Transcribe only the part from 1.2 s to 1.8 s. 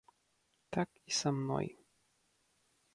мной.